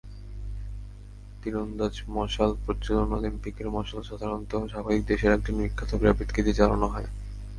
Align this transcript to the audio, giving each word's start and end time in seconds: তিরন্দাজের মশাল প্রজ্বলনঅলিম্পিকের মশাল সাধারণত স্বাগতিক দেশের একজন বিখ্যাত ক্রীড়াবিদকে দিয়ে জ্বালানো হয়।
তিরন্দাজের 1.41 2.05
মশাল 2.09 2.51
প্রজ্বলনঅলিম্পিকের 2.63 3.67
মশাল 3.69 4.01
সাধারণত 4.09 4.51
স্বাগতিক 4.71 5.03
দেশের 5.07 5.31
একজন 5.33 5.55
বিখ্যাত 5.59 5.91
ক্রীড়াবিদকে 5.91 6.41
দিয়ে 6.43 6.57
জ্বালানো 6.59 6.87
হয়। 6.87 7.07